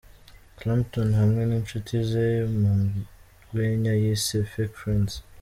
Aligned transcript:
Clapton 0.57 1.09
hamwe 1.21 1.41
n'inshuti 1.45 1.93
ze 2.09 2.27
mu 2.59 2.71
rwenya 3.45 3.91
yise 4.01 4.37
'Fake 4.47 4.75
friends'. 4.81 5.17